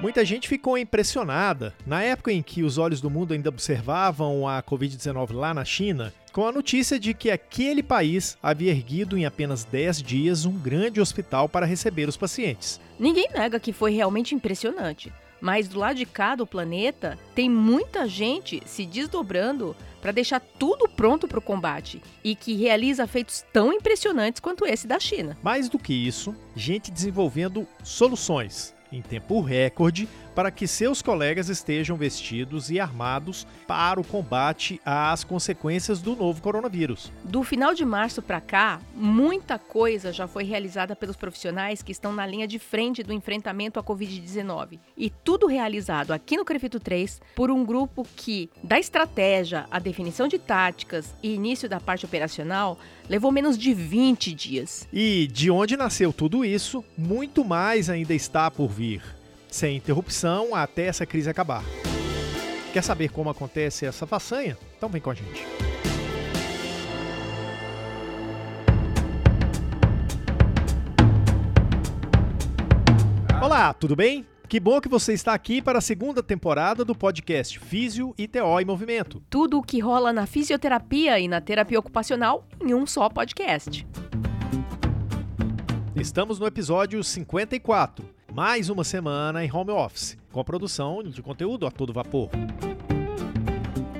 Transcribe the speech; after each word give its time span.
Muita 0.00 0.24
gente 0.24 0.48
ficou 0.48 0.78
impressionada 0.78 1.74
na 1.84 2.00
época 2.00 2.30
em 2.30 2.40
que 2.40 2.62
os 2.62 2.78
olhos 2.78 3.00
do 3.00 3.10
mundo 3.10 3.34
ainda 3.34 3.48
observavam 3.48 4.46
a 4.46 4.62
Covid-19 4.62 5.32
lá 5.32 5.52
na 5.52 5.64
China, 5.64 6.14
com 6.32 6.46
a 6.46 6.52
notícia 6.52 7.00
de 7.00 7.12
que 7.12 7.32
aquele 7.32 7.82
país 7.82 8.38
havia 8.40 8.70
erguido 8.70 9.18
em 9.18 9.26
apenas 9.26 9.64
10 9.64 10.00
dias 10.00 10.44
um 10.44 10.56
grande 10.56 11.00
hospital 11.00 11.48
para 11.48 11.66
receber 11.66 12.08
os 12.08 12.16
pacientes. 12.16 12.80
Ninguém 12.96 13.28
nega 13.34 13.58
que 13.58 13.72
foi 13.72 13.90
realmente 13.90 14.36
impressionante, 14.36 15.12
mas 15.40 15.66
do 15.66 15.80
lado 15.80 15.96
de 15.96 16.06
cá 16.06 16.36
do 16.36 16.46
planeta 16.46 17.18
tem 17.34 17.50
muita 17.50 18.06
gente 18.06 18.62
se 18.66 18.86
desdobrando 18.86 19.74
para 20.00 20.12
deixar 20.12 20.38
tudo 20.38 20.88
pronto 20.88 21.26
para 21.26 21.40
o 21.40 21.42
combate 21.42 22.00
e 22.22 22.36
que 22.36 22.54
realiza 22.54 23.04
feitos 23.08 23.44
tão 23.52 23.72
impressionantes 23.72 24.38
quanto 24.38 24.64
esse 24.64 24.86
da 24.86 25.00
China. 25.00 25.36
Mais 25.42 25.68
do 25.68 25.76
que 25.76 25.92
isso, 25.92 26.36
gente 26.54 26.92
desenvolvendo 26.92 27.66
soluções 27.82 28.77
em 28.92 29.02
tempo 29.02 29.40
recorde 29.40 30.08
para 30.38 30.52
que 30.52 30.68
seus 30.68 31.02
colegas 31.02 31.48
estejam 31.48 31.96
vestidos 31.96 32.70
e 32.70 32.78
armados 32.78 33.44
para 33.66 34.00
o 34.00 34.04
combate 34.04 34.80
às 34.86 35.24
consequências 35.24 36.00
do 36.00 36.14
novo 36.14 36.40
coronavírus. 36.40 37.10
Do 37.24 37.42
final 37.42 37.74
de 37.74 37.84
março 37.84 38.22
para 38.22 38.40
cá, 38.40 38.80
muita 38.94 39.58
coisa 39.58 40.12
já 40.12 40.28
foi 40.28 40.44
realizada 40.44 40.94
pelos 40.94 41.16
profissionais 41.16 41.82
que 41.82 41.90
estão 41.90 42.12
na 42.12 42.24
linha 42.24 42.46
de 42.46 42.56
frente 42.60 43.02
do 43.02 43.12
enfrentamento 43.12 43.80
à 43.80 43.82
Covid-19. 43.82 44.78
E 44.96 45.10
tudo 45.10 45.48
realizado 45.48 46.12
aqui 46.12 46.36
no 46.36 46.44
Crefito 46.44 46.78
3 46.78 47.20
por 47.34 47.50
um 47.50 47.64
grupo 47.64 48.06
que, 48.14 48.48
da 48.62 48.78
estratégia, 48.78 49.66
a 49.72 49.80
definição 49.80 50.28
de 50.28 50.38
táticas 50.38 51.16
e 51.20 51.34
início 51.34 51.68
da 51.68 51.80
parte 51.80 52.06
operacional, 52.06 52.78
levou 53.08 53.32
menos 53.32 53.58
de 53.58 53.74
20 53.74 54.32
dias. 54.32 54.86
E 54.92 55.26
de 55.26 55.50
onde 55.50 55.76
nasceu 55.76 56.12
tudo 56.12 56.44
isso, 56.44 56.84
muito 56.96 57.44
mais 57.44 57.90
ainda 57.90 58.14
está 58.14 58.48
por 58.48 58.68
vir 58.68 59.17
sem 59.50 59.76
interrupção 59.76 60.54
até 60.54 60.86
essa 60.86 61.06
crise 61.06 61.28
acabar. 61.28 61.64
Quer 62.72 62.82
saber 62.82 63.10
como 63.10 63.30
acontece 63.30 63.86
essa 63.86 64.06
façanha? 64.06 64.56
Então 64.76 64.88
vem 64.88 65.00
com 65.00 65.10
a 65.10 65.14
gente. 65.14 65.44
Olá, 73.42 73.72
tudo 73.72 73.96
bem? 73.96 74.26
Que 74.48 74.58
bom 74.58 74.80
que 74.80 74.88
você 74.88 75.12
está 75.12 75.34
aqui 75.34 75.60
para 75.60 75.78
a 75.78 75.82
segunda 75.82 76.22
temporada 76.22 76.84
do 76.84 76.94
podcast 76.94 77.58
Físio 77.58 78.14
e 78.16 78.26
TO 78.26 78.60
em 78.60 78.64
Movimento. 78.64 79.22
Tudo 79.28 79.58
o 79.58 79.62
que 79.62 79.78
rola 79.78 80.12
na 80.12 80.26
fisioterapia 80.26 81.18
e 81.18 81.28
na 81.28 81.40
terapia 81.40 81.78
ocupacional 81.78 82.46
em 82.60 82.74
um 82.74 82.86
só 82.86 83.08
podcast. 83.08 83.86
Estamos 85.94 86.38
no 86.38 86.46
episódio 86.46 87.02
54 87.02 88.17
mais 88.38 88.70
uma 88.70 88.84
semana 88.84 89.44
em 89.44 89.52
home 89.52 89.72
office, 89.72 90.16
com 90.30 90.38
a 90.38 90.44
produção 90.44 91.02
de 91.02 91.20
conteúdo 91.20 91.66
a 91.66 91.72
todo 91.72 91.92
vapor. 91.92 92.30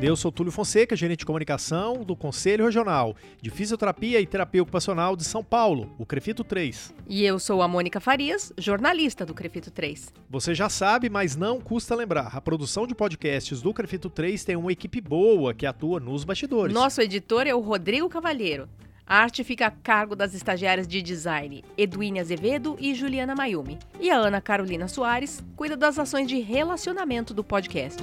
Eu 0.00 0.14
sou 0.14 0.30
Túlio 0.30 0.52
Fonseca, 0.52 0.94
gerente 0.94 1.18
de 1.18 1.26
comunicação 1.26 2.04
do 2.04 2.14
Conselho 2.14 2.64
Regional 2.64 3.16
de 3.42 3.50
Fisioterapia 3.50 4.20
e 4.20 4.26
Terapia 4.28 4.62
Ocupacional 4.62 5.16
de 5.16 5.24
São 5.24 5.42
Paulo, 5.42 5.92
o 5.98 6.06
Crefito 6.06 6.44
3. 6.44 6.94
E 7.08 7.24
eu 7.24 7.40
sou 7.40 7.62
a 7.62 7.66
Mônica 7.66 7.98
Farias, 7.98 8.52
jornalista 8.56 9.26
do 9.26 9.34
Crefito 9.34 9.72
3. 9.72 10.14
Você 10.30 10.54
já 10.54 10.68
sabe, 10.68 11.10
mas 11.10 11.34
não 11.34 11.60
custa 11.60 11.96
lembrar, 11.96 12.30
a 12.32 12.40
produção 12.40 12.86
de 12.86 12.94
podcasts 12.94 13.60
do 13.60 13.74
Crefito 13.74 14.08
3 14.08 14.44
tem 14.44 14.54
uma 14.54 14.70
equipe 14.70 15.00
boa 15.00 15.52
que 15.52 15.66
atua 15.66 15.98
nos 15.98 16.22
bastidores. 16.22 16.72
Nosso 16.72 17.00
editor 17.00 17.48
é 17.48 17.54
o 17.56 17.58
Rodrigo 17.58 18.08
Cavalheiro. 18.08 18.68
A 19.08 19.22
arte 19.22 19.42
fica 19.42 19.66
a 19.66 19.70
cargo 19.70 20.14
das 20.14 20.34
estagiárias 20.34 20.86
de 20.86 21.00
design 21.00 21.64
Edwine 21.78 22.20
Azevedo 22.20 22.76
e 22.78 22.94
Juliana 22.94 23.34
Mayumi. 23.34 23.78
E 23.98 24.10
a 24.10 24.16
Ana 24.18 24.38
Carolina 24.38 24.86
Soares 24.86 25.42
cuida 25.56 25.78
das 25.78 25.98
ações 25.98 26.28
de 26.28 26.38
relacionamento 26.40 27.32
do 27.32 27.42
podcast. 27.42 28.02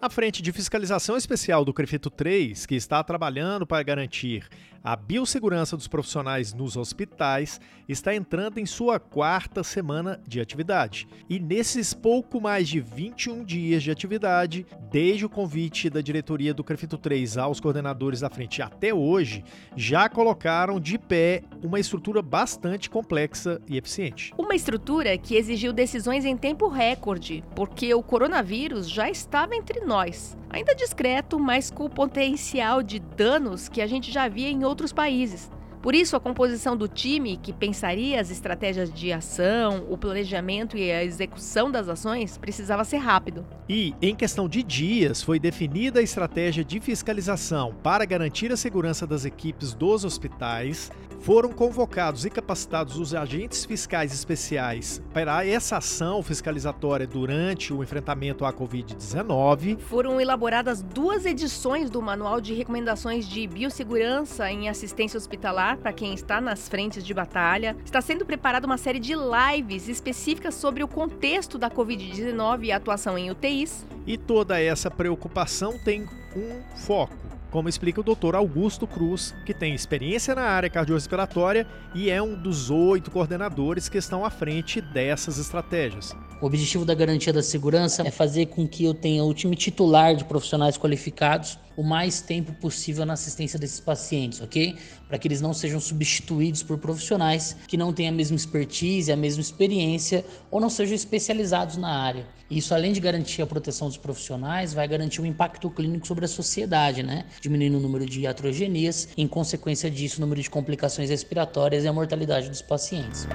A 0.00 0.08
Frente 0.08 0.40
de 0.40 0.52
Fiscalização 0.52 1.16
Especial 1.16 1.64
do 1.64 1.74
Crefito 1.74 2.10
3, 2.10 2.64
que 2.64 2.76
está 2.76 3.02
trabalhando 3.02 3.66
para 3.66 3.82
garantir 3.82 4.48
a 4.82 4.96
biossegurança 4.96 5.76
dos 5.76 5.86
profissionais 5.86 6.52
nos 6.54 6.76
hospitais, 6.76 7.60
está 7.88 8.14
entrando 8.14 8.58
em 8.58 8.66
sua 8.66 8.98
quarta 8.98 9.62
semana 9.62 10.20
de 10.26 10.40
atividade. 10.40 11.06
E 11.28 11.38
nesses 11.38 11.92
pouco 11.92 12.40
mais 12.40 12.68
de 12.68 12.80
21 12.80 13.44
dias 13.44 13.82
de 13.82 13.90
atividade, 13.90 14.66
desde 14.90 15.26
o 15.26 15.28
convite 15.28 15.90
da 15.90 16.00
diretoria 16.00 16.54
do 16.54 16.64
Crefito 16.64 16.96
3 16.96 17.36
aos 17.36 17.60
coordenadores 17.60 18.20
da 18.20 18.30
frente 18.30 18.62
até 18.62 18.94
hoje, 18.94 19.44
já 19.76 20.08
colocaram 20.08 20.80
de 20.80 20.98
pé 20.98 21.42
uma 21.62 21.78
estrutura 21.78 22.22
bastante 22.22 22.88
complexa 22.88 23.60
e 23.68 23.76
eficiente. 23.76 24.32
Uma 24.38 24.54
estrutura 24.54 25.16
que 25.18 25.36
exigiu 25.36 25.72
decisões 25.72 26.24
em 26.24 26.36
tempo 26.36 26.68
recorde, 26.68 27.44
porque 27.54 27.92
o 27.92 28.02
coronavírus 28.02 28.88
já 28.88 29.10
estava 29.10 29.54
entre 29.54 29.80
nós. 29.80 30.36
Ainda 30.52 30.74
discreto, 30.74 31.38
mas 31.38 31.70
com 31.70 31.84
o 31.84 31.90
potencial 31.90 32.82
de 32.82 32.98
danos 32.98 33.68
que 33.68 33.80
a 33.80 33.86
gente 33.86 34.10
já 34.10 34.26
via 34.26 34.48
em 34.48 34.64
outros 34.70 34.92
países. 34.92 35.50
Por 35.82 35.94
isso, 35.94 36.14
a 36.14 36.20
composição 36.20 36.76
do 36.76 36.86
time, 36.86 37.38
que 37.38 37.54
pensaria 37.54 38.20
as 38.20 38.30
estratégias 38.30 38.92
de 38.92 39.10
ação, 39.10 39.86
o 39.88 39.96
planejamento 39.96 40.76
e 40.76 40.92
a 40.92 41.02
execução 41.02 41.70
das 41.70 41.88
ações, 41.88 42.36
precisava 42.36 42.84
ser 42.84 42.98
rápido. 42.98 43.46
E, 43.66 43.94
em 44.02 44.14
questão 44.14 44.46
de 44.46 44.62
dias, 44.62 45.22
foi 45.22 45.38
definida 45.38 46.00
a 46.00 46.02
estratégia 46.02 46.62
de 46.62 46.80
fiscalização 46.80 47.74
para 47.82 48.04
garantir 48.04 48.52
a 48.52 48.58
segurança 48.58 49.06
das 49.06 49.24
equipes 49.24 49.72
dos 49.72 50.04
hospitais, 50.04 50.92
foram 51.20 51.50
convocados 51.52 52.24
e 52.24 52.30
capacitados 52.30 52.98
os 52.98 53.14
agentes 53.14 53.64
fiscais 53.64 54.12
especiais 54.12 55.02
para 55.12 55.46
essa 55.46 55.76
ação 55.76 56.22
fiscalizatória 56.22 57.06
durante 57.06 57.72
o 57.72 57.82
enfrentamento 57.82 58.44
à 58.44 58.52
Covid-19. 58.52 59.78
Foram 59.78 60.20
elaboradas 60.20 60.82
duas 60.82 61.26
edições 61.26 61.90
do 61.90 62.00
Manual 62.00 62.40
de 62.40 62.54
Recomendações 62.54 63.28
de 63.28 63.46
Biossegurança 63.46 64.50
em 64.50 64.68
Assistência 64.68 65.18
Hospitalar 65.18 65.76
para 65.76 65.92
quem 65.92 66.14
está 66.14 66.40
nas 66.40 66.68
frentes 66.68 67.04
de 67.04 67.12
batalha. 67.12 67.76
Está 67.84 68.00
sendo 68.00 68.24
preparada 68.24 68.66
uma 68.66 68.78
série 68.78 68.98
de 68.98 69.14
lives 69.14 69.88
específicas 69.88 70.54
sobre 70.54 70.82
o 70.82 70.88
contexto 70.88 71.58
da 71.58 71.70
Covid-19 71.70 72.64
e 72.64 72.72
a 72.72 72.76
atuação 72.76 73.18
em 73.18 73.30
UTIs. 73.30 73.86
E 74.06 74.16
toda 74.16 74.60
essa 74.60 74.90
preocupação 74.90 75.78
tem 75.78 76.06
um 76.34 76.76
foco 76.76 77.39
como 77.50 77.68
explica 77.68 78.00
o 78.00 78.04
Dr. 78.04 78.34
Augusto 78.34 78.86
Cruz, 78.86 79.34
que 79.44 79.52
tem 79.52 79.74
experiência 79.74 80.34
na 80.34 80.42
área 80.42 80.70
cardiorrespiratória 80.70 81.66
e 81.94 82.10
é 82.10 82.22
um 82.22 82.34
dos 82.34 82.70
oito 82.70 83.10
coordenadores 83.10 83.88
que 83.88 83.98
estão 83.98 84.24
à 84.24 84.30
frente 84.30 84.80
dessas 84.80 85.38
estratégias. 85.38 86.14
O 86.40 86.46
objetivo 86.46 86.86
da 86.86 86.94
garantia 86.94 87.34
da 87.34 87.42
segurança 87.42 88.02
é 88.02 88.10
fazer 88.10 88.46
com 88.46 88.66
que 88.66 88.82
eu 88.82 88.94
tenha 88.94 89.22
o 89.22 89.34
time 89.34 89.54
titular 89.54 90.16
de 90.16 90.24
profissionais 90.24 90.78
qualificados 90.78 91.58
o 91.76 91.82
mais 91.82 92.22
tempo 92.22 92.52
possível 92.54 93.04
na 93.04 93.12
assistência 93.12 93.58
desses 93.58 93.78
pacientes, 93.78 94.40
ok? 94.40 94.74
Para 95.06 95.18
que 95.18 95.28
eles 95.28 95.42
não 95.42 95.52
sejam 95.52 95.78
substituídos 95.78 96.62
por 96.62 96.78
profissionais 96.78 97.54
que 97.68 97.76
não 97.76 97.92
têm 97.92 98.08
a 98.08 98.12
mesma 98.12 98.36
expertise, 98.36 99.12
a 99.12 99.16
mesma 99.16 99.42
experiência 99.42 100.24
ou 100.50 100.62
não 100.62 100.70
sejam 100.70 100.94
especializados 100.94 101.76
na 101.76 101.90
área. 101.90 102.26
Isso, 102.50 102.74
além 102.74 102.92
de 102.92 103.00
garantir 103.00 103.42
a 103.42 103.46
proteção 103.46 103.88
dos 103.88 103.98
profissionais, 103.98 104.72
vai 104.72 104.88
garantir 104.88 105.20
o 105.20 105.24
um 105.24 105.26
impacto 105.26 105.68
clínico 105.68 106.06
sobre 106.06 106.24
a 106.24 106.28
sociedade, 106.28 107.02
né? 107.02 107.26
Diminuindo 107.40 107.76
o 107.76 107.80
número 107.80 108.06
de 108.06 108.20
iatrogenias, 108.20 109.08
em 109.14 109.28
consequência 109.28 109.90
disso, 109.90 110.16
o 110.18 110.20
número 110.22 110.40
de 110.40 110.48
complicações 110.48 111.10
respiratórias 111.10 111.84
e 111.84 111.88
a 111.88 111.92
mortalidade 111.92 112.48
dos 112.48 112.62
pacientes. 112.62 113.26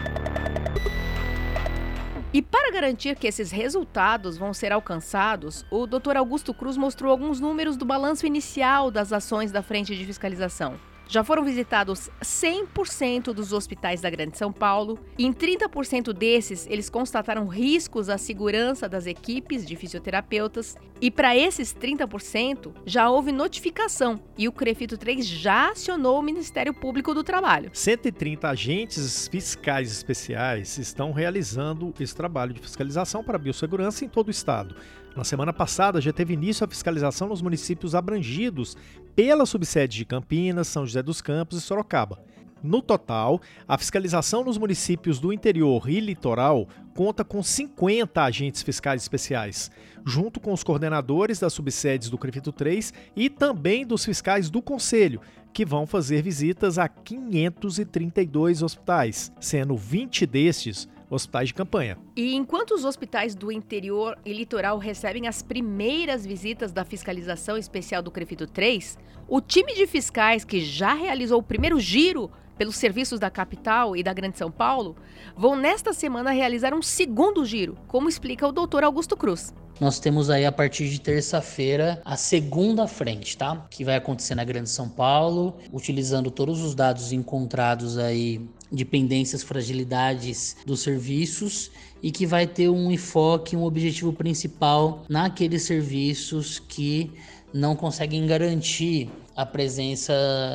E 2.35 2.41
para 2.41 2.69
garantir 2.69 3.15
que 3.15 3.27
esses 3.27 3.49
resultados 3.49 4.37
vão 4.37 4.53
ser 4.53 4.73
alcançados, 4.73 5.65
o 5.71 5.87
Dr. 5.87 6.17
Augusto 6.17 6.53
Cruz 6.53 6.75
mostrou 6.75 7.09
alguns 7.09 7.39
números 7.39 7.77
do 7.77 7.85
balanço 7.85 8.27
inicial 8.27 8.91
das 8.91 9.13
ações 9.13 9.53
da 9.53 9.63
frente 9.63 9.95
de 9.95 10.05
fiscalização. 10.05 10.75
Já 11.07 11.23
foram 11.23 11.43
visitados 11.43 12.09
100% 12.21 13.33
dos 13.33 13.53
hospitais 13.53 14.01
da 14.01 14.09
Grande 14.09 14.37
São 14.37 14.51
Paulo. 14.51 14.99
Em 15.17 15.31
30% 15.31 16.11
desses, 16.11 16.65
eles 16.67 16.89
constataram 16.89 17.47
riscos 17.47 18.09
à 18.09 18.17
segurança 18.17 18.89
das 18.89 19.05
equipes 19.05 19.65
de 19.65 19.75
fisioterapeutas. 19.75 20.75
E 20.99 21.11
para 21.11 21.35
esses 21.37 21.73
30%, 21.73 22.73
já 22.85 23.09
houve 23.09 23.31
notificação 23.31 24.19
e 24.37 24.47
o 24.47 24.51
CREFITO 24.51 24.97
3 24.97 25.25
já 25.25 25.71
acionou 25.71 26.19
o 26.19 26.23
Ministério 26.23 26.73
Público 26.73 27.13
do 27.13 27.23
Trabalho. 27.23 27.69
130 27.73 28.49
agentes 28.49 29.27
fiscais 29.27 29.91
especiais 29.91 30.77
estão 30.77 31.11
realizando 31.11 31.93
esse 31.99 32.15
trabalho 32.15 32.53
de 32.53 32.61
fiscalização 32.61 33.23
para 33.23 33.35
a 33.35 33.39
biossegurança 33.39 34.05
em 34.05 34.09
todo 34.09 34.29
o 34.29 34.31
estado. 34.31 34.75
Na 35.15 35.23
semana 35.23 35.53
passada 35.53 36.01
já 36.01 36.11
teve 36.11 36.33
início 36.33 36.65
a 36.65 36.67
fiscalização 36.67 37.29
nos 37.29 37.41
municípios 37.41 37.95
abrangidos 37.95 38.75
pela 39.15 39.45
subsede 39.45 39.97
de 39.97 40.05
Campinas, 40.05 40.67
São 40.67 40.85
José 40.85 41.01
dos 41.01 41.21
Campos 41.21 41.57
e 41.57 41.61
Sorocaba. 41.61 42.19
No 42.61 42.81
total, 42.81 43.39
a 43.65 43.77
fiscalização 43.77 44.43
nos 44.43 44.57
municípios 44.57 45.17
do 45.17 45.31
interior 45.31 45.89
e 45.89 46.01
litoral 46.01 46.67
conta 46.93 47.23
com 47.23 47.41
50 47.41 48.21
agentes 48.21 48.61
fiscais 48.61 49.03
especiais, 49.03 49.71
junto 50.05 50.39
com 50.39 50.51
os 50.51 50.63
coordenadores 50.63 51.39
das 51.39 51.53
subsedes 51.53 52.09
do 52.09 52.17
CREFITO 52.17 52.51
3 52.51 52.93
e 53.15 53.29
também 53.29 53.85
dos 53.85 54.03
fiscais 54.03 54.49
do 54.49 54.61
Conselho, 54.61 55.21
que 55.53 55.63
vão 55.63 55.87
fazer 55.87 56.21
visitas 56.21 56.77
a 56.77 56.89
532 56.89 58.61
hospitais, 58.61 59.31
sendo 59.39 59.77
20 59.77 60.25
destes 60.25 60.89
hospitais 61.09 61.49
de 61.49 61.53
campanha. 61.53 61.97
E 62.15 62.35
enquanto 62.35 62.71
os 62.71 62.85
hospitais 62.85 63.35
do 63.35 63.51
interior 63.51 64.17
e 64.25 64.33
litoral 64.33 64.77
recebem 64.77 65.27
as 65.27 65.41
primeiras 65.41 66.25
visitas 66.25 66.71
da 66.71 66.83
fiscalização 66.83 67.57
especial 67.57 68.01
do 68.01 68.11
CREFITO 68.11 68.47
3, 68.47 68.97
o 69.27 69.41
time 69.41 69.73
de 69.73 69.87
fiscais 69.87 70.43
que 70.43 70.61
já 70.61 70.93
realizou 70.93 71.39
o 71.39 71.43
primeiro 71.43 71.79
giro 71.79 72.31
pelos 72.57 72.77
serviços 72.77 73.19
da 73.19 73.29
capital 73.29 73.95
e 73.95 74.03
da 74.03 74.13
Grande 74.13 74.37
São 74.37 74.49
Paulo 74.49 74.95
vão 75.35 75.55
nesta 75.55 75.93
semana 75.93 76.31
realizar 76.31 76.73
um 76.73 76.81
segundo 76.81 77.45
giro, 77.45 77.77
como 77.87 78.09
explica 78.09 78.47
o 78.47 78.51
doutor 78.51 78.83
Augusto 78.83 79.17
Cruz. 79.17 79.53
Nós 79.79 79.99
temos 79.99 80.29
aí 80.29 80.45
a 80.45 80.53
partir 80.53 80.89
de 80.89 81.01
terça-feira 81.01 82.01
a 82.05 82.15
segunda 82.15 82.87
frente, 82.87 83.37
tá? 83.37 83.67
Que 83.69 83.83
vai 83.83 83.95
acontecer 83.95 84.33
na 84.33 84.45
Grande 84.45 84.69
São 84.69 84.87
Paulo, 84.87 85.57
utilizando 85.73 86.31
todos 86.31 86.61
os 86.61 86.73
dados 86.73 87.11
encontrados 87.11 87.97
aí 87.97 88.47
de 88.71 88.85
pendências, 88.85 89.43
fragilidades 89.43 90.57
dos 90.65 90.81
serviços 90.81 91.71
e 92.01 92.11
que 92.11 92.25
vai 92.25 92.45
ter 92.45 92.69
um 92.69 92.91
enfoque, 92.91 93.55
um 93.55 93.63
objetivo 93.63 94.11
principal 94.13 95.03
naqueles 95.09 95.63
serviços 95.63 96.59
que 96.59 97.11
não 97.53 97.75
conseguem 97.75 98.25
garantir 98.27 99.09
a 99.35 99.45
presença 99.45 100.13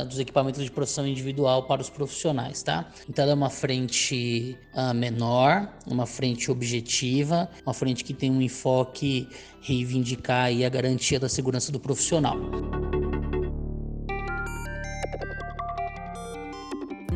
dos 0.08 0.18
equipamentos 0.18 0.62
de 0.62 0.70
proteção 0.70 1.06
individual 1.06 1.64
para 1.64 1.80
os 1.80 1.90
profissionais, 1.90 2.62
tá? 2.62 2.90
Então 3.08 3.22
ela 3.22 3.32
é 3.32 3.34
uma 3.34 3.50
frente 3.50 4.56
uh, 4.74 4.94
menor, 4.94 5.68
uma 5.86 6.06
frente 6.06 6.50
objetiva, 6.50 7.48
uma 7.64 7.74
frente 7.74 8.04
que 8.04 8.14
tem 8.14 8.30
um 8.30 8.40
enfoque 8.40 9.28
reivindicar 9.62 10.50
a 10.64 10.68
garantia 10.68 11.20
da 11.20 11.28
segurança 11.28 11.70
do 11.70 11.80
profissional. 11.80 12.36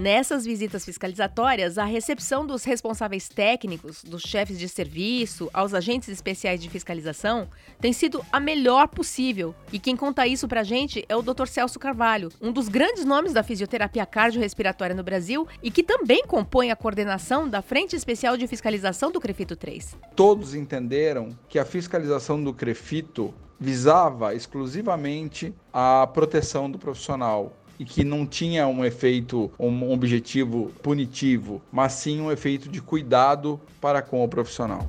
Nessas 0.04 0.44
visitas 0.44 0.84
fiscalizatórias, 0.84 1.78
a 1.78 1.86
recepção 1.86 2.46
dos 2.46 2.62
responsáveis 2.62 3.26
técnicos, 3.26 4.04
dos 4.04 4.20
chefes 4.20 4.58
de 4.58 4.68
serviço, 4.68 5.48
aos 5.50 5.72
agentes 5.72 6.10
especiais 6.10 6.60
de 6.60 6.68
fiscalização 6.68 7.48
tem 7.80 7.90
sido 7.90 8.22
a 8.30 8.38
melhor 8.38 8.86
possível. 8.88 9.54
E 9.72 9.78
quem 9.78 9.96
conta 9.96 10.26
isso 10.26 10.46
pra 10.46 10.62
gente 10.62 11.06
é 11.08 11.16
o 11.16 11.22
Dr. 11.22 11.46
Celso 11.46 11.78
Carvalho, 11.78 12.28
um 12.38 12.52
dos 12.52 12.68
grandes 12.68 13.06
nomes 13.06 13.32
da 13.32 13.42
fisioterapia 13.42 14.04
cardiorrespiratória 14.04 14.94
no 14.94 15.02
Brasil 15.02 15.48
e 15.62 15.70
que 15.70 15.82
também 15.82 16.22
compõe 16.26 16.70
a 16.70 16.76
coordenação 16.76 17.48
da 17.48 17.62
Frente 17.62 17.96
Especial 17.96 18.36
de 18.36 18.46
Fiscalização 18.46 19.10
do 19.10 19.18
CREFITO 19.18 19.56
3. 19.56 19.96
Todos 20.14 20.54
entenderam 20.54 21.30
que 21.48 21.58
a 21.58 21.64
fiscalização 21.64 22.44
do 22.44 22.52
CREFITO 22.52 23.32
visava 23.58 24.34
exclusivamente 24.34 25.54
a 25.72 26.06
proteção 26.06 26.70
do 26.70 26.78
profissional, 26.78 27.56
e 27.78 27.84
que 27.84 28.04
não 28.04 28.26
tinha 28.26 28.66
um 28.66 28.84
efeito, 28.84 29.50
um 29.58 29.90
objetivo 29.90 30.72
punitivo, 30.82 31.62
mas 31.72 31.92
sim 31.92 32.20
um 32.20 32.30
efeito 32.30 32.68
de 32.68 32.80
cuidado 32.80 33.60
para 33.80 34.02
com 34.02 34.22
o 34.22 34.28
profissional. 34.28 34.88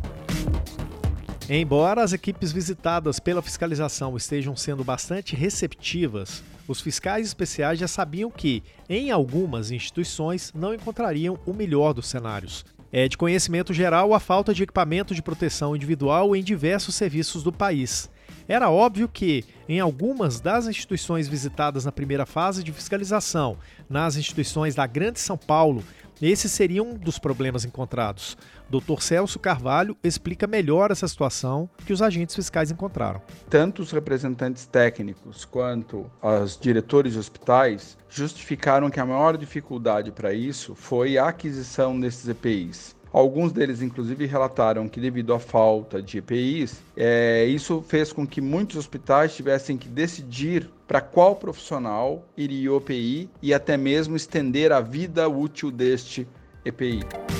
Embora 1.47 2.01
as 2.03 2.11
equipes 2.11 2.51
visitadas 2.51 3.19
pela 3.19 3.41
fiscalização 3.41 4.17
estejam 4.17 4.55
sendo 4.55 4.83
bastante 4.83 5.35
receptivas, 5.35 6.43
os 6.67 6.81
fiscais 6.81 7.27
especiais 7.27 7.77
já 7.77 7.87
sabiam 7.87 8.31
que, 8.31 8.63
em 8.89 9.11
algumas 9.11 9.69
instituições, 9.69 10.51
não 10.55 10.73
encontrariam 10.73 11.37
o 11.45 11.53
melhor 11.53 11.93
dos 11.93 12.07
cenários. 12.07 12.65
É 12.91 13.07
de 13.07 13.17
conhecimento 13.17 13.73
geral 13.73 14.13
a 14.13 14.19
falta 14.19 14.53
de 14.53 14.63
equipamento 14.63 15.13
de 15.13 15.21
proteção 15.21 15.75
individual 15.75 16.35
em 16.35 16.43
diversos 16.43 16.95
serviços 16.95 17.43
do 17.43 17.51
país. 17.51 18.09
Era 18.47 18.69
óbvio 18.69 19.07
que, 19.07 19.43
em 19.67 19.79
algumas 19.79 20.39
das 20.39 20.67
instituições 20.67 21.27
visitadas 21.27 21.83
na 21.83 21.91
primeira 21.91 22.25
fase 22.25 22.63
de 22.63 22.71
fiscalização, 22.71 23.57
nas 23.89 24.15
instituições 24.15 24.75
da 24.75 24.85
Grande 24.85 25.19
São 25.19 25.37
Paulo, 25.37 25.83
esse 26.21 26.47
seria 26.47 26.81
um 26.81 26.93
dos 26.93 27.19
problemas 27.19 27.65
encontrados. 27.65 28.37
Dr. 28.69 29.01
Celso 29.01 29.37
Carvalho 29.37 29.97
explica 30.03 30.47
melhor 30.47 30.89
essa 30.89 31.07
situação 31.07 31.69
que 31.85 31.91
os 31.91 32.01
agentes 32.01 32.35
fiscais 32.35 32.71
encontraram. 32.71 33.21
Tanto 33.49 33.81
os 33.81 33.91
representantes 33.91 34.65
técnicos 34.65 35.43
quanto 35.43 36.09
os 36.21 36.57
diretores 36.57 37.13
de 37.13 37.19
hospitais 37.19 37.97
justificaram 38.09 38.89
que 38.89 38.99
a 38.99 39.05
maior 39.05 39.37
dificuldade 39.37 40.11
para 40.11 40.33
isso 40.33 40.73
foi 40.73 41.17
a 41.17 41.27
aquisição 41.27 41.99
desses 41.99 42.27
EPIs. 42.27 42.94
Alguns 43.15 43.53
deles, 43.53 43.81
inclusive, 43.81 44.25
relataram 44.25 44.89
que, 44.89 44.99
devido 44.99 45.33
à 45.33 45.39
falta 45.39 46.01
de 46.01 46.17
EPIs, 46.17 46.81
é, 46.97 47.45
isso 47.45 47.81
fez 47.81 48.11
com 48.11 48.27
que 48.27 48.41
muitos 48.41 48.75
hospitais 48.75 49.33
tivessem 49.33 49.77
que 49.77 49.87
decidir 49.87 50.69
para 50.85 50.99
qual 50.99 51.37
profissional 51.37 52.25
iria 52.35 52.73
o 52.73 52.75
EPI 52.75 53.29
e 53.41 53.53
até 53.53 53.77
mesmo 53.77 54.17
estender 54.17 54.73
a 54.73 54.81
vida 54.81 55.29
útil 55.29 55.71
deste 55.71 56.27
EPI. 56.65 57.34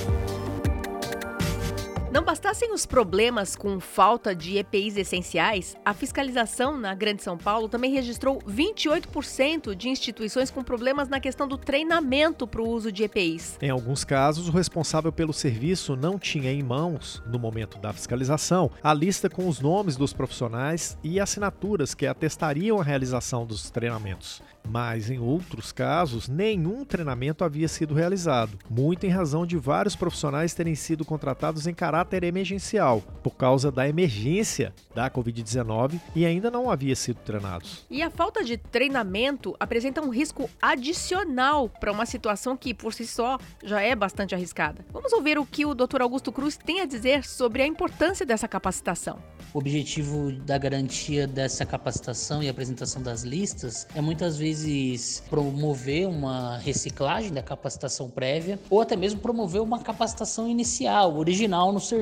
Não 2.16 2.24
bastassem 2.24 2.72
os 2.72 2.86
problemas 2.86 3.54
com 3.54 3.78
falta 3.78 4.34
de 4.34 4.56
EPIs 4.56 4.96
essenciais, 4.96 5.76
a 5.84 5.92
fiscalização 5.92 6.74
na 6.74 6.94
Grande 6.94 7.22
São 7.22 7.36
Paulo 7.36 7.68
também 7.68 7.92
registrou 7.92 8.38
28% 8.38 9.74
de 9.74 9.90
instituições 9.90 10.50
com 10.50 10.64
problemas 10.64 11.10
na 11.10 11.20
questão 11.20 11.46
do 11.46 11.58
treinamento 11.58 12.46
para 12.46 12.62
o 12.62 12.68
uso 12.70 12.90
de 12.90 13.04
EPIs. 13.04 13.58
Em 13.60 13.68
alguns 13.68 14.02
casos, 14.02 14.48
o 14.48 14.52
responsável 14.52 15.12
pelo 15.12 15.34
serviço 15.34 15.94
não 15.94 16.18
tinha 16.18 16.50
em 16.50 16.62
mãos, 16.62 17.22
no 17.26 17.38
momento 17.38 17.76
da 17.76 17.92
fiscalização, 17.92 18.70
a 18.82 18.94
lista 18.94 19.28
com 19.28 19.46
os 19.46 19.60
nomes 19.60 19.94
dos 19.94 20.14
profissionais 20.14 20.96
e 21.04 21.20
assinaturas 21.20 21.94
que 21.94 22.06
atestariam 22.06 22.80
a 22.80 22.82
realização 22.82 23.44
dos 23.44 23.68
treinamentos 23.68 24.40
mas 24.68 25.10
em 25.10 25.20
outros 25.20 25.70
casos 25.70 26.28
nenhum 26.28 26.84
treinamento 26.84 27.44
havia 27.44 27.68
sido 27.68 27.94
realizado, 27.94 28.58
muito 28.68 29.06
em 29.06 29.10
razão 29.10 29.46
de 29.46 29.56
vários 29.56 29.94
profissionais 29.94 30.54
terem 30.54 30.74
sido 30.74 31.04
contratados 31.04 31.68
em 31.68 31.72
caráter 31.72 32.05
emergencial, 32.22 33.02
por 33.22 33.36
causa 33.36 33.70
da 33.70 33.88
emergência 33.88 34.74
da 34.94 35.10
Covid-19 35.10 36.00
e 36.14 36.24
ainda 36.24 36.50
não 36.50 36.70
havia 36.70 36.96
sido 36.96 37.18
treinados. 37.24 37.84
E 37.90 38.02
a 38.02 38.10
falta 38.10 38.42
de 38.42 38.56
treinamento 38.56 39.54
apresenta 39.60 40.00
um 40.00 40.10
risco 40.10 40.48
adicional 40.60 41.68
para 41.68 41.92
uma 41.92 42.06
situação 42.06 42.56
que, 42.56 42.74
por 42.74 42.92
si 42.92 43.06
só, 43.06 43.38
já 43.62 43.80
é 43.80 43.94
bastante 43.94 44.34
arriscada. 44.34 44.84
Vamos 44.92 45.12
ouvir 45.12 45.38
o 45.38 45.46
que 45.46 45.64
o 45.64 45.74
Dr. 45.74 46.02
Augusto 46.02 46.32
Cruz 46.32 46.56
tem 46.56 46.80
a 46.80 46.86
dizer 46.86 47.24
sobre 47.24 47.62
a 47.62 47.66
importância 47.66 48.24
dessa 48.24 48.48
capacitação. 48.48 49.18
O 49.54 49.58
objetivo 49.58 50.32
da 50.32 50.58
garantia 50.58 51.26
dessa 51.26 51.64
capacitação 51.64 52.42
e 52.42 52.48
apresentação 52.48 53.02
das 53.02 53.22
listas 53.22 53.86
é 53.94 54.00
muitas 54.00 54.36
vezes 54.36 54.46
vezes 54.46 55.22
promover 55.28 56.06
uma 56.06 56.58
reciclagem 56.58 57.32
da 57.32 57.42
capacitação 57.42 58.08
prévia 58.08 58.58
ou 58.70 58.80
até 58.80 58.96
mesmo 58.96 59.20
promover 59.20 59.60
uma 59.60 59.80
capacitação 59.80 60.48
inicial, 60.48 61.16
original 61.16 61.72
no 61.72 61.80
serviço 61.80 61.95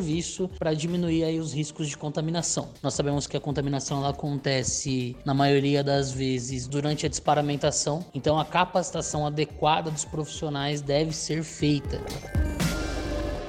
para 0.59 0.75
diminuir 0.75 1.25
aí 1.25 1.39
os 1.39 1.53
riscos 1.53 1.89
de 1.89 1.97
contaminação. 1.97 2.71
Nós 2.83 2.95
sabemos 2.95 3.27
que 3.27 3.37
a 3.37 3.41
contaminação 3.41 3.99
ela 3.99 4.11
acontece 4.11 5.17
na 5.25 5.35
maioria 5.35 5.83
das 5.83 6.13
vezes 6.13 6.67
durante 6.67 7.07
a 7.07 7.09
disparamentação, 7.09 8.05
então 8.15 8.39
a 8.39 8.45
capacitação 8.45 9.27
adequada 9.27 9.91
dos 9.91 10.05
profissionais 10.05 10.81
deve 10.81 11.13
ser 11.13 11.43
feita. 11.43 12.01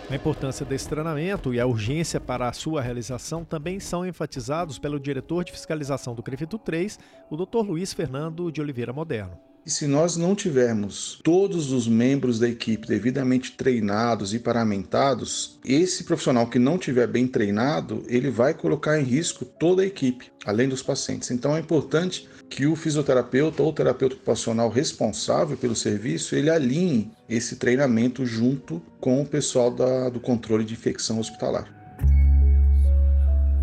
A 0.09 0.15
importância 0.15 0.63
desse 0.63 0.87
treinamento 0.87 1.51
e 1.51 1.59
a 1.59 1.65
urgência 1.65 2.19
para 2.19 2.47
a 2.47 2.53
sua 2.53 2.79
realização 2.81 3.43
também 3.43 3.79
são 3.79 4.05
enfatizados 4.05 4.77
pelo 4.77 4.99
diretor 4.99 5.43
de 5.43 5.51
fiscalização 5.51 6.13
do 6.13 6.21
CREFITO 6.21 6.59
3, 6.59 6.99
o 7.29 7.35
Dr. 7.35 7.65
Luiz 7.65 7.91
Fernando 7.91 8.51
de 8.51 8.61
Oliveira 8.61 8.93
Moderno. 8.93 9.35
E 9.65 9.71
se 9.71 9.87
nós 9.87 10.15
não 10.15 10.35
tivermos 10.35 11.19
todos 11.23 11.71
os 11.71 11.87
membros 11.87 12.37
da 12.37 12.47
equipe 12.47 12.87
devidamente 12.87 13.53
treinados 13.53 14.31
e 14.31 14.37
paramentados, 14.37 15.59
esse 15.65 16.03
profissional 16.03 16.45
que 16.45 16.59
não 16.59 16.77
tiver 16.77 17.07
bem 17.07 17.27
treinado, 17.27 18.03
ele 18.07 18.29
vai 18.29 18.53
colocar 18.53 18.99
em 18.99 19.03
risco 19.03 19.43
toda 19.43 19.81
a 19.81 19.85
equipe, 19.85 20.31
além 20.45 20.69
dos 20.69 20.83
pacientes. 20.83 21.31
Então 21.31 21.55
é 21.55 21.59
importante 21.59 22.29
que 22.47 22.67
o 22.67 22.75
fisioterapeuta 22.75 23.63
ou 23.63 23.73
terapeuta 23.73 24.13
ocupacional 24.13 24.69
responsável 24.69 25.57
pelo 25.57 25.75
serviço, 25.75 26.35
ele 26.35 26.51
alinhe 26.51 27.11
esse 27.27 27.55
treinamento 27.55 28.23
junto 28.23 28.79
com 29.01 29.19
o 29.19 29.25
pessoal 29.25 29.71
da, 29.71 30.09
do 30.09 30.19
controle 30.19 30.63
de 30.63 30.73
infecção 30.73 31.19
hospitalar. 31.19 31.73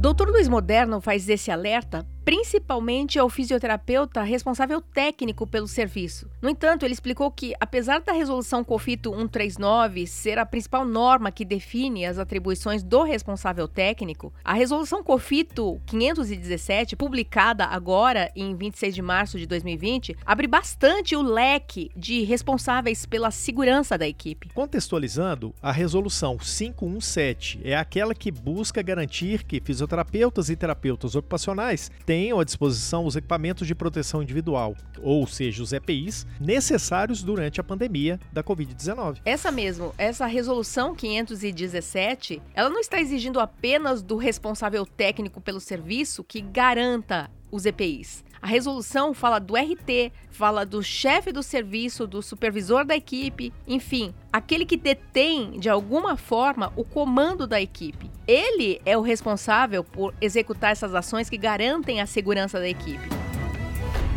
Doutor 0.01 0.31
Luiz 0.31 0.49
Moderno 0.49 1.01
faz 1.01 1.29
esse 1.29 1.49
alerta 1.49 2.05
principalmente 2.25 3.19
ao 3.19 3.29
fisioterapeuta 3.29 4.23
responsável 4.23 4.81
técnico 4.81 5.47
pelo 5.47 5.67
serviço. 5.67 6.31
No 6.41 6.49
entanto, 6.49 6.85
ele 6.85 6.93
explicou 6.93 7.31
que, 7.31 7.55
apesar 7.61 8.01
da 8.01 8.13
resolução 8.13 8.63
COFITO 8.63 9.11
139 9.11 10.07
ser 10.07 10.39
a 10.39 10.47
principal 10.47 10.85
norma 10.85 11.33
que 11.33 11.45
define 11.45 12.07
as 12.07 12.19
atribuições 12.19 12.83
do 12.83 13.03
responsável 13.03 13.67
técnico, 13.67 14.33
a 14.45 14.53
resolução 14.53 15.03
COFITO 15.03 15.81
517, 15.87 16.97
publicada 16.97 17.65
agora 17.65 18.31
em 18.37 18.55
26 18.55 18.95
de 18.95 19.03
março 19.03 19.39
de 19.39 19.47
2020, 19.47 20.17
abre 20.25 20.47
bastante 20.47 21.17
o 21.17 21.23
leque 21.23 21.91
de 21.97 22.23
responsáveis 22.23 23.05
pela 23.05 23.31
segurança 23.31 23.99
da 23.99 24.07
equipe. 24.07 24.49
Contextualizando, 24.55 25.55
a 25.61 25.73
resolução 25.73 26.37
517 26.39 27.61
é 27.65 27.77
aquela 27.77 28.15
que 28.15 28.31
busca 28.31 28.83
garantir 28.83 29.45
que 29.45 29.61
fisioterapeutas 29.61 30.49
e 30.49 30.57
terapeutas 30.57 31.15
ocupacionais 31.15 31.91
tenham 32.13 32.39
à 32.39 32.45
disposição 32.45 33.07
os 33.07 33.17
equipamentos 33.17 33.67
de 33.67 33.75
proteção 33.75 34.23
individual, 34.23 34.77
ou 35.01 35.27
seja, 35.27 35.63
os 35.63 35.73
EPIs, 35.73 36.27
necessários 36.39 37.23
durante 37.23 37.59
a 37.59 37.65
pandemia 37.65 38.21
da 38.31 38.45
Covid-19. 38.45 39.21
Essa 39.25 39.51
mesmo, 39.51 39.95
essa 39.97 40.27
resolução 40.27 40.95
517, 40.95 42.43
ela 42.53 42.69
não 42.69 42.81
está 42.81 43.01
exigindo 43.01 43.41
apenas 43.41 44.03
do 44.03 44.19
responsável 44.19 44.85
técnico 44.85 45.41
pelo 45.41 45.59
serviço 45.59 46.23
que 46.23 46.43
garanta 46.43 47.31
os 47.53 47.67
EPIs. 47.67 48.25
A 48.41 48.47
resolução 48.49 49.15
fala 49.15 49.39
do 49.39 49.55
RT, 49.55 50.11
fala 50.31 50.67
do 50.67 50.83
chefe 50.83 51.31
do 51.31 51.45
serviço, 51.45 52.09
do 52.09 52.21
supervisor 52.21 52.85
da 52.85 52.97
equipe, 52.97 53.53
enfim, 53.69 54.13
aquele 54.33 54.67
que 54.67 54.77
detém 54.77 55.61
de 55.61 55.69
alguma 55.69 56.17
forma 56.17 56.73
o 56.75 56.83
comando 56.83 57.47
da 57.47 57.61
equipe. 57.61 58.11
Ele 58.27 58.81
é 58.85 58.99
o 58.99 59.03
responsável 59.03 59.85
por 59.85 60.13
executar 60.21 60.73
essas 60.73 60.93
ações 60.93 61.31
que 61.31 61.37
garantem 61.37 62.01
a 62.01 62.07
segurança 62.07 62.59
da 62.59 62.69
equipe. 62.69 63.09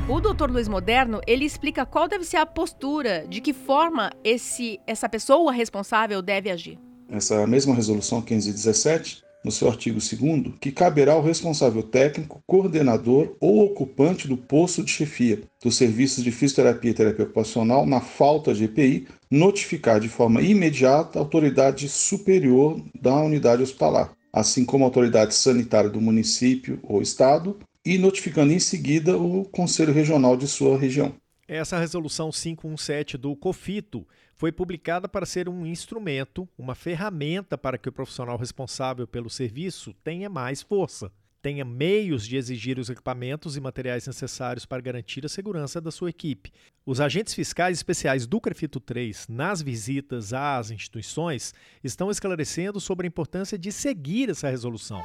O 0.08 0.20
Dr. 0.20 0.50
Luiz 0.50 0.68
Moderno, 0.68 1.20
ele 1.28 1.46
explica 1.46 1.86
qual 1.86 2.08
deve 2.08 2.24
ser 2.24 2.38
a 2.38 2.46
postura, 2.46 3.26
de 3.28 3.42
que 3.42 3.54
forma 3.54 4.12
esse 4.24 4.80
essa 4.88 5.10
pessoa 5.10 5.52
responsável 5.52 6.22
deve 6.22 6.50
agir. 6.50 6.80
Essa 7.10 7.46
mesma 7.46 7.74
resolução 7.76 8.22
517 8.22 9.25
no 9.46 9.52
seu 9.52 9.70
artigo 9.70 10.00
2 10.00 10.56
que 10.60 10.72
caberá 10.72 11.14
ao 11.14 11.22
responsável 11.22 11.84
técnico, 11.84 12.42
coordenador 12.48 13.36
ou 13.40 13.64
ocupante 13.64 14.28
do 14.28 14.36
posto 14.36 14.84
de 14.84 14.90
chefia 14.90 15.44
dos 15.64 15.78
serviços 15.78 16.24
de 16.24 16.32
fisioterapia 16.32 16.90
e 16.90 16.94
terapia 16.96 17.26
ocupacional 17.26 17.86
na 17.86 18.02
falta 18.02 18.56
de 18.56 18.64
EPI, 18.64 19.08
notificar 19.30 20.00
de 20.00 20.10
forma 20.10 20.42
imediata 20.42 21.20
a 21.20 21.22
autoridade 21.22 21.88
superior 21.88 22.82
da 23.00 23.16
unidade 23.16 23.62
hospitalar, 23.62 24.12
assim 24.34 24.66
como 24.66 24.84
a 24.84 24.88
autoridade 24.88 25.36
sanitária 25.36 25.92
do 25.92 26.02
município 26.02 26.80
ou 26.82 27.00
estado, 27.00 27.60
e 27.86 28.00
notificando 28.00 28.52
em 28.52 28.60
seguida 28.60 29.16
o 29.16 29.46
conselho 29.46 29.94
regional 29.94 30.36
de 30.36 30.48
sua 30.48 30.76
região. 30.76 31.14
Essa 31.48 31.78
resolução 31.78 32.32
517 32.32 33.18
do 33.18 33.36
COFITO 33.36 34.08
foi 34.34 34.52
publicada 34.52 35.08
para 35.08 35.28
ser 35.28 35.48
um 35.48 35.64
instrumento, 35.64 36.50
uma 36.58 36.74
ferramenta 36.74 37.56
para 37.56 37.78
que 37.78 37.88
o 37.88 37.92
profissional 37.92 38.36
responsável 38.36 39.08
pelo 39.08 39.30
serviço 39.30 39.94
tenha 40.04 40.28
mais 40.28 40.64
força, 40.64 41.12
tenha 41.44 41.64
meios 41.64 42.26
de 42.26 42.36
exigir 42.36 42.80
os 42.80 42.90
equipamentos 42.90 43.56
e 43.56 43.62
materiais 43.62 44.08
necessários 44.08 44.66
para 44.66 44.82
garantir 44.82 45.24
a 45.24 45.30
segurança 45.30 45.80
da 45.80 45.92
sua 45.92 46.10
equipe. 46.10 46.52
Os 46.84 47.00
agentes 47.00 47.36
fiscais 47.36 47.78
especiais 47.78 48.26
do 48.26 48.42
CREFITO 48.42 48.80
3, 48.80 49.28
nas 49.30 49.62
visitas 49.62 50.34
às 50.34 50.72
instituições, 50.72 51.54
estão 51.84 52.10
esclarecendo 52.10 52.80
sobre 52.80 53.06
a 53.06 53.08
importância 53.10 53.56
de 53.56 53.72
seguir 53.72 54.32
essa 54.32 54.50
resolução. 54.50 55.04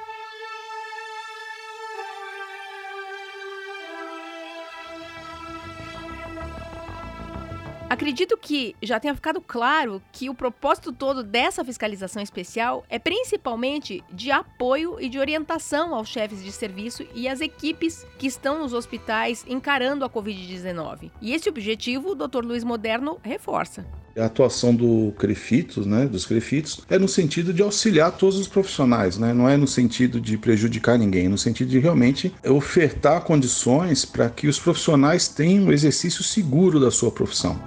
Acredito 7.90 8.36
que 8.36 8.76
já 8.80 9.00
tenha 9.00 9.16
ficado 9.16 9.40
claro 9.40 10.00
que 10.12 10.30
o 10.30 10.34
propósito 10.34 10.92
todo 10.92 11.24
dessa 11.24 11.64
fiscalização 11.64 12.22
especial 12.22 12.84
é 12.88 13.00
principalmente 13.00 14.04
de 14.08 14.30
apoio 14.30 15.00
e 15.00 15.08
de 15.08 15.18
orientação 15.18 15.92
aos 15.92 16.08
chefes 16.08 16.40
de 16.44 16.52
serviço 16.52 17.04
e 17.16 17.26
às 17.26 17.40
equipes 17.40 18.06
que 18.16 18.28
estão 18.28 18.60
nos 18.60 18.72
hospitais 18.72 19.44
encarando 19.48 20.04
a 20.04 20.08
Covid-19. 20.08 21.10
E 21.20 21.34
esse 21.34 21.48
objetivo 21.48 22.10
o 22.10 22.14
Dr. 22.14 22.44
Luiz 22.44 22.62
Moderno 22.62 23.18
reforça. 23.24 23.84
A 24.16 24.24
atuação 24.24 24.74
do 24.74 25.12
Crefitos, 25.18 25.86
né, 25.86 26.06
dos 26.06 26.26
Crefitos, 26.26 26.80
é 26.88 26.98
no 26.98 27.08
sentido 27.08 27.52
de 27.52 27.62
auxiliar 27.62 28.12
todos 28.12 28.38
os 28.38 28.48
profissionais, 28.48 29.18
né? 29.18 29.32
não 29.32 29.48
é 29.48 29.56
no 29.56 29.66
sentido 29.66 30.20
de 30.20 30.36
prejudicar 30.36 30.98
ninguém, 30.98 31.26
é 31.26 31.28
no 31.28 31.38
sentido 31.38 31.68
de 31.68 31.78
realmente 31.78 32.32
ofertar 32.44 33.22
condições 33.22 34.04
para 34.04 34.28
que 34.28 34.48
os 34.48 34.58
profissionais 34.58 35.28
tenham 35.28 35.64
um 35.64 35.72
exercício 35.72 36.24
seguro 36.24 36.80
da 36.80 36.90
sua 36.90 37.10
profissão. 37.10 37.58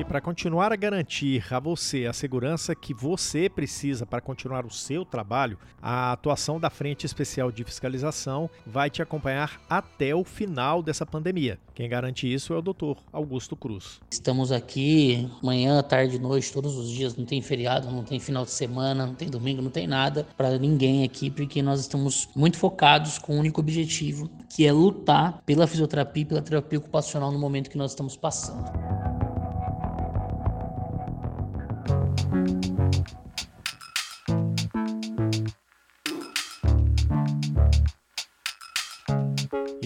E 0.00 0.04
para 0.04 0.18
continuar 0.18 0.72
a 0.72 0.76
garantir 0.76 1.44
a 1.52 1.60
você 1.60 2.06
a 2.06 2.12
segurança 2.14 2.74
que 2.74 2.94
você 2.94 3.50
precisa 3.50 4.06
para 4.06 4.22
continuar 4.22 4.64
o 4.64 4.70
seu 4.70 5.04
trabalho, 5.04 5.58
a 5.82 6.12
atuação 6.12 6.58
da 6.58 6.70
Frente 6.70 7.04
Especial 7.04 7.52
de 7.52 7.62
Fiscalização 7.64 8.48
vai 8.66 8.88
te 8.88 9.02
acompanhar 9.02 9.60
até 9.68 10.14
o 10.14 10.24
final 10.24 10.82
dessa 10.82 11.04
pandemia. 11.04 11.58
Quem 11.74 11.86
garante 11.86 12.32
isso 12.32 12.54
é 12.54 12.56
o 12.56 12.62
Dr. 12.62 12.98
Augusto 13.12 13.54
Cruz. 13.54 14.00
Estamos 14.10 14.50
aqui 14.50 15.30
manhã, 15.42 15.82
tarde, 15.82 16.18
noite, 16.18 16.50
todos 16.50 16.78
os 16.78 16.88
dias. 16.88 17.14
Não 17.14 17.26
tem 17.26 17.42
feriado, 17.42 17.90
não 17.90 18.02
tem 18.02 18.18
final 18.18 18.46
de 18.46 18.52
semana, 18.52 19.04
não 19.04 19.14
tem 19.14 19.28
domingo, 19.28 19.60
não 19.60 19.70
tem 19.70 19.86
nada 19.86 20.26
para 20.34 20.58
ninguém 20.58 21.04
aqui, 21.04 21.30
porque 21.30 21.60
nós 21.60 21.78
estamos 21.78 22.26
muito 22.34 22.56
focados 22.56 23.18
com 23.18 23.34
o 23.34 23.36
um 23.36 23.40
único 23.40 23.60
objetivo, 23.60 24.30
que 24.48 24.66
é 24.66 24.72
lutar 24.72 25.42
pela 25.44 25.66
fisioterapia 25.66 26.22
e 26.22 26.26
pela 26.26 26.40
terapia 26.40 26.78
ocupacional 26.78 27.30
no 27.30 27.38
momento 27.38 27.68
que 27.68 27.76
nós 27.76 27.90
estamos 27.90 28.16
passando. 28.16 28.64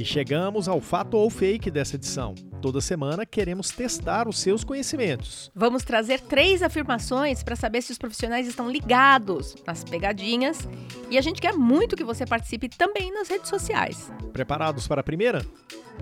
E 0.05 0.07
chegamos 0.07 0.69
ao 0.69 0.83
fato 0.83 1.17
ou 1.17 1.31
fake 1.31 1.71
dessa 1.71 1.97
edição. 1.97 2.35
Toda 2.61 2.79
semana 2.83 3.25
queremos 3.25 3.71
testar 3.71 4.29
os 4.29 4.39
seus 4.39 4.63
conhecimentos. 4.63 5.51
Vamos 5.55 5.83
trazer 5.83 6.21
três 6.21 6.63
afirmações 6.63 7.43
para 7.43 7.57
saber 7.57 7.81
se 7.81 7.91
os 7.91 7.97
profissionais 7.97 8.47
estão 8.47 8.71
ligados 8.71 9.57
nas 9.67 9.83
pegadinhas 9.83 10.69
e 11.09 11.17
a 11.17 11.23
gente 11.23 11.41
quer 11.41 11.55
muito 11.55 11.97
que 11.97 12.05
você 12.05 12.27
participe 12.27 12.69
também 12.69 13.11
nas 13.15 13.29
redes 13.29 13.49
sociais. 13.49 14.13
Preparados 14.31 14.87
para 14.87 15.01
a 15.01 15.03
primeira? 15.03 15.43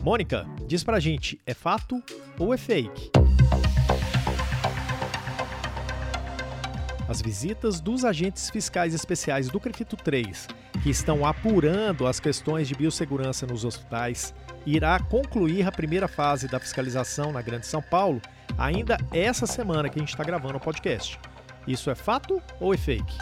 Mônica, 0.02 0.49
diz 0.66 0.82
pra 0.82 0.99
gente, 0.99 1.40
é 1.47 1.54
fato 1.54 2.02
ou 2.40 2.52
é 2.52 2.56
fake? 2.56 3.12
As 7.09 7.23
visitas 7.23 7.80
dos 7.80 8.04
agentes 8.04 8.50
fiscais 8.50 8.94
especiais 8.94 9.49
do 9.49 9.61
CREFITO 9.61 9.97
3, 9.97 10.49
que 10.82 10.90
estão 10.90 11.24
apurando 11.24 12.08
as 12.08 12.18
questões 12.18 12.66
de 12.66 12.74
biossegurança 12.74 13.46
nos 13.46 13.64
hospitais, 13.64 14.34
irá 14.66 14.98
concluir 14.98 15.66
a 15.66 15.70
primeira 15.70 16.08
fase 16.08 16.48
da 16.48 16.58
fiscalização 16.58 17.30
na 17.30 17.40
Grande 17.40 17.66
São 17.66 17.80
Paulo 17.80 18.20
ainda 18.58 18.98
essa 19.12 19.46
semana 19.46 19.88
que 19.88 19.98
a 19.98 20.02
gente 20.02 20.10
está 20.10 20.24
gravando 20.24 20.56
o 20.56 20.60
podcast. 20.60 21.20
Isso 21.68 21.88
é 21.88 21.94
fato 21.94 22.42
ou 22.60 22.74
é 22.74 22.76
fake? 22.76 23.16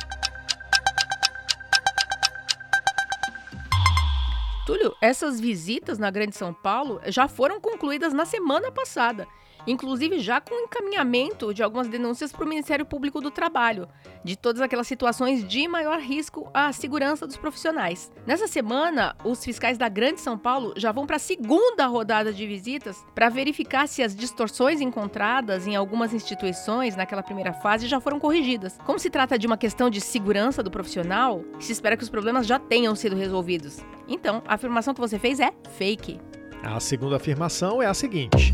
Túlio, 4.64 4.96
essas 5.02 5.38
visitas 5.38 5.98
na 5.98 6.10
Grande 6.10 6.36
São 6.36 6.54
Paulo 6.54 6.98
já 7.06 7.28
foram 7.28 7.60
concluídas 7.60 8.14
na 8.14 8.24
semana 8.24 8.72
passada 8.72 9.26
inclusive 9.66 10.18
já 10.18 10.40
com 10.40 10.54
encaminhamento 10.54 11.52
de 11.54 11.62
algumas 11.62 11.88
denúncias 11.88 12.32
para 12.32 12.44
o 12.44 12.48
Ministério 12.48 12.84
Público 12.84 13.20
do 13.20 13.30
Trabalho, 13.30 13.88
de 14.24 14.36
todas 14.36 14.60
aquelas 14.60 14.86
situações 14.86 15.46
de 15.46 15.66
maior 15.68 15.98
risco 15.98 16.48
à 16.52 16.72
segurança 16.72 17.26
dos 17.26 17.36
profissionais. 17.36 18.12
Nessa 18.26 18.46
semana, 18.46 19.16
os 19.24 19.44
fiscais 19.44 19.78
da 19.78 19.88
Grande 19.88 20.20
São 20.20 20.38
Paulo 20.38 20.74
já 20.76 20.92
vão 20.92 21.06
para 21.06 21.16
a 21.16 21.20
segunda 21.20 21.86
rodada 21.86 22.32
de 22.32 22.46
visitas 22.46 23.04
para 23.14 23.28
verificar 23.28 23.86
se 23.86 24.02
as 24.02 24.14
distorções 24.14 24.80
encontradas 24.80 25.66
em 25.66 25.76
algumas 25.76 26.12
instituições 26.12 26.96
naquela 26.96 27.22
primeira 27.22 27.52
fase 27.52 27.86
já 27.86 28.00
foram 28.00 28.20
corrigidas. 28.20 28.78
Como 28.84 28.98
se 28.98 29.10
trata 29.10 29.38
de 29.38 29.46
uma 29.46 29.56
questão 29.56 29.90
de 29.90 30.00
segurança 30.00 30.62
do 30.62 30.70
profissional, 30.70 31.44
se 31.58 31.72
espera 31.72 31.96
que 31.96 32.02
os 32.02 32.10
problemas 32.10 32.46
já 32.46 32.58
tenham 32.58 32.94
sido 32.94 33.16
resolvidos. 33.16 33.78
Então, 34.08 34.42
a 34.46 34.54
afirmação 34.54 34.92
que 34.92 35.00
você 35.00 35.18
fez 35.18 35.40
é 35.40 35.52
fake. 35.76 36.20
A 36.62 36.78
segunda 36.78 37.16
afirmação 37.16 37.82
é 37.82 37.86
a 37.86 37.94
seguinte. 37.94 38.52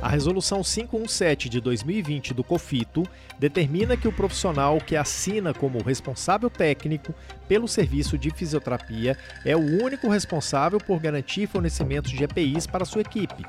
A 0.00 0.08
Resolução 0.08 0.62
517 0.62 1.48
de 1.48 1.60
2020 1.60 2.32
do 2.32 2.44
COFITO 2.44 3.02
determina 3.36 3.96
que 3.96 4.06
o 4.06 4.12
profissional 4.12 4.78
que 4.78 4.94
assina 4.94 5.52
como 5.52 5.82
responsável 5.82 6.48
técnico 6.48 7.12
pelo 7.48 7.66
serviço 7.66 8.16
de 8.16 8.30
fisioterapia 8.30 9.18
é 9.44 9.56
o 9.56 9.82
único 9.82 10.08
responsável 10.08 10.78
por 10.78 11.00
garantir 11.00 11.48
fornecimento 11.48 12.10
de 12.10 12.22
EPIs 12.22 12.64
para 12.64 12.84
sua 12.84 13.00
equipe. 13.00 13.44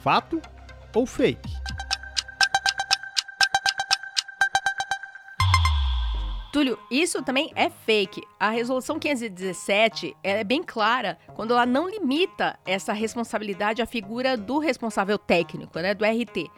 Fato 0.00 0.42
ou 0.92 1.06
fake? 1.06 1.61
Túlio, 6.52 6.78
isso 6.90 7.22
também 7.22 7.50
é 7.56 7.70
fake. 7.70 8.22
A 8.38 8.50
resolução 8.50 8.98
517 8.98 10.14
é 10.22 10.44
bem 10.44 10.62
clara 10.62 11.16
quando 11.34 11.52
ela 11.54 11.64
não 11.64 11.88
limita 11.88 12.58
essa 12.66 12.92
responsabilidade 12.92 13.80
à 13.80 13.86
figura 13.86 14.36
do 14.36 14.58
responsável 14.58 15.16
técnico, 15.16 15.78
né, 15.78 15.94
do 15.94 16.04
RT. 16.04 16.50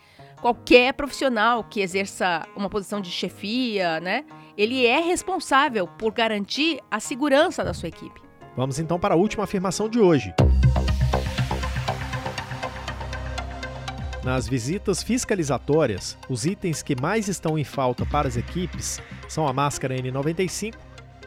Qualquer 0.43 0.93
profissional 0.95 1.63
que 1.63 1.81
exerça 1.81 2.45
uma 2.57 2.69
posição 2.69 3.01
de 3.01 3.09
chefia, 3.09 4.01
né, 4.01 4.25
ele 4.59 4.85
é 4.85 4.99
responsável 4.99 5.87
por 5.87 6.13
garantir 6.13 6.81
a 6.91 6.99
segurança 6.99 7.63
da 7.63 7.73
sua 7.73 7.89
equipe. 7.89 8.21
Vamos 8.57 8.81
então 8.81 8.99
para 8.99 9.15
a 9.15 9.17
última 9.17 9.45
afirmação 9.45 9.89
de 9.89 10.01
hoje. 10.01 10.35
Nas 14.25 14.49
visitas 14.49 15.03
fiscalizatórias, 15.03 16.17
os 16.31 16.47
itens 16.47 16.83
que 16.83 16.99
mais 16.99 17.29
estão 17.29 17.59
em 17.59 17.65
falta 17.65 18.07
para 18.07 18.27
as 18.27 18.39
equipes 18.39 18.99
são 19.29 19.47
a 19.47 19.53
máscara 19.53 19.95
N95 19.95 20.75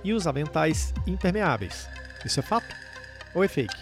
e 0.04 0.14
os 0.14 0.26
aventais 0.26 0.96
impermeáveis. 1.06 1.88
Isso 2.26 2.40
é 2.40 2.44
fato 2.44 2.66
ou 3.36 3.44
é 3.44 3.48
fake? 3.48 3.76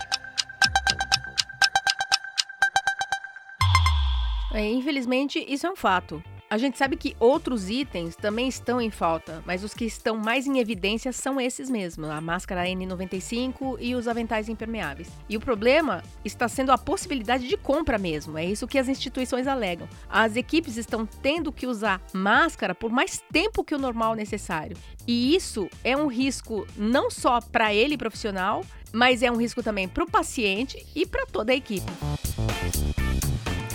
É, 4.54 4.70
infelizmente, 4.70 5.40
isso 5.48 5.66
é 5.66 5.72
um 5.72 5.78
fato. 5.78 6.22
A 6.56 6.58
gente 6.58 6.78
sabe 6.78 6.96
que 6.96 7.18
outros 7.20 7.70
itens 7.70 8.16
também 8.16 8.48
estão 8.48 8.80
em 8.80 8.90
falta, 8.90 9.44
mas 9.46 9.62
os 9.62 9.74
que 9.74 9.84
estão 9.84 10.16
mais 10.16 10.48
em 10.48 10.58
evidência 10.58 11.12
são 11.12 11.38
esses 11.38 11.70
mesmos, 11.70 12.10
a 12.10 12.22
máscara 12.22 12.64
N95 12.64 13.76
e 13.78 13.94
os 13.94 14.08
aventais 14.08 14.48
impermeáveis. 14.48 15.10
E 15.28 15.36
o 15.36 15.42
problema 15.42 16.02
está 16.24 16.48
sendo 16.48 16.72
a 16.72 16.78
possibilidade 16.78 17.50
de 17.50 17.58
compra 17.58 17.98
mesmo, 17.98 18.38
é 18.38 18.46
isso 18.46 18.70
que 18.70 18.78
as 18.78 18.88
instituições 18.88 19.48
alegam. 19.48 19.86
As 20.10 20.38
equipes 20.38 20.78
estão 20.78 21.06
tendo 21.06 21.52
que 21.52 21.68
usar 21.68 22.02
máscara 22.14 22.74
por 22.74 22.90
mais 22.90 23.22
tempo 23.34 23.62
que 23.62 23.76
o 23.76 23.78
normal 23.78 24.16
necessário. 24.16 24.78
E 25.06 25.36
isso 25.36 25.70
é 25.84 25.98
um 25.98 26.08
risco 26.08 26.66
não 26.78 27.12
só 27.12 27.42
para 27.42 27.74
ele 27.74 27.98
profissional, 27.98 28.64
mas 28.94 29.22
é 29.22 29.30
um 29.30 29.36
risco 29.36 29.62
também 29.62 29.90
para 29.90 30.06
o 30.06 30.10
paciente 30.10 30.86
e 30.96 31.06
para 31.06 31.26
toda 31.26 31.52
a 31.52 31.56
equipe. 31.56 31.92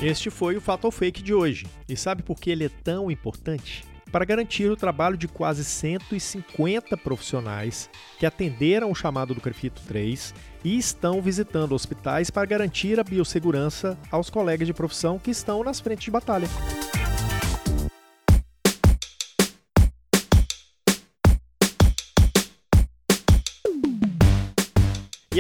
Este 0.02 0.30
foi 0.30 0.56
o 0.56 0.62
Fato 0.62 0.86
ou 0.86 0.90
Fake 0.90 1.22
de 1.22 1.34
hoje. 1.34 1.66
E 1.86 1.94
sabe 1.94 2.22
por 2.22 2.40
que 2.40 2.50
ele 2.50 2.64
é 2.64 2.70
tão 2.70 3.10
importante? 3.10 3.84
Para 4.10 4.24
garantir 4.24 4.70
o 4.70 4.76
trabalho 4.76 5.16
de 5.16 5.28
quase 5.28 5.62
150 5.62 6.96
profissionais 6.96 7.90
que 8.18 8.24
atenderam 8.24 8.90
o 8.90 8.94
chamado 8.94 9.34
do 9.34 9.42
Crefito 9.42 9.82
3 9.86 10.34
e 10.64 10.78
estão 10.78 11.20
visitando 11.20 11.74
hospitais 11.74 12.30
para 12.30 12.46
garantir 12.46 12.98
a 12.98 13.04
biossegurança 13.04 13.98
aos 14.10 14.30
colegas 14.30 14.66
de 14.66 14.72
profissão 14.72 15.18
que 15.18 15.30
estão 15.30 15.62
nas 15.62 15.80
frentes 15.80 16.06
de 16.06 16.10
batalha. 16.10 16.48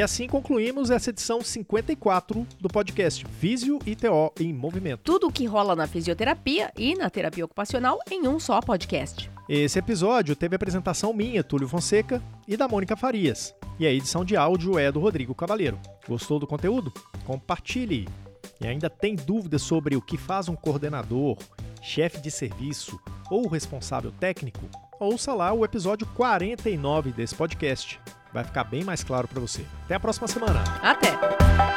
E 0.00 0.02
assim 0.02 0.26
concluímos 0.26 0.90
essa 0.90 1.10
edição 1.10 1.42
54 1.42 2.46
do 2.58 2.68
podcast 2.70 3.22
Físio 3.38 3.78
e 3.84 3.94
TO 3.94 4.32
em 4.40 4.50
Movimento. 4.50 5.02
Tudo 5.04 5.26
o 5.26 5.30
que 5.30 5.44
rola 5.44 5.76
na 5.76 5.86
fisioterapia 5.86 6.72
e 6.74 6.94
na 6.94 7.10
terapia 7.10 7.44
ocupacional 7.44 7.98
em 8.10 8.26
um 8.26 8.40
só 8.40 8.62
podcast. 8.62 9.30
Esse 9.46 9.78
episódio 9.78 10.34
teve 10.34 10.56
apresentação 10.56 11.12
minha, 11.12 11.44
Túlio 11.44 11.68
Fonseca, 11.68 12.22
e 12.48 12.56
da 12.56 12.66
Mônica 12.66 12.96
Farias. 12.96 13.54
E 13.78 13.86
a 13.86 13.92
edição 13.92 14.24
de 14.24 14.38
áudio 14.38 14.78
é 14.78 14.90
do 14.90 15.00
Rodrigo 15.00 15.34
Cavaleiro. 15.34 15.78
Gostou 16.08 16.38
do 16.38 16.46
conteúdo? 16.46 16.90
Compartilhe! 17.26 18.08
E 18.58 18.66
ainda 18.66 18.88
tem 18.88 19.14
dúvidas 19.14 19.60
sobre 19.60 19.96
o 19.96 20.00
que 20.00 20.16
faz 20.16 20.48
um 20.48 20.56
coordenador, 20.56 21.36
chefe 21.82 22.22
de 22.22 22.30
serviço 22.30 22.98
ou 23.30 23.46
responsável 23.48 24.10
técnico? 24.12 24.64
Ouça 24.98 25.34
lá 25.34 25.52
o 25.52 25.62
episódio 25.62 26.06
49 26.16 27.12
desse 27.12 27.34
podcast 27.34 28.00
vai 28.32 28.44
ficar 28.44 28.64
bem 28.64 28.84
mais 28.84 29.02
claro 29.02 29.28
para 29.28 29.40
você. 29.40 29.64
Até 29.84 29.94
a 29.94 30.00
próxima 30.00 30.28
semana. 30.28 30.62
Até! 30.82 31.69